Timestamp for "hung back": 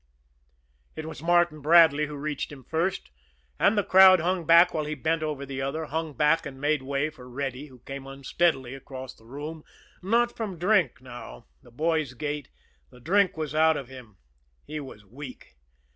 4.19-4.73, 5.85-6.43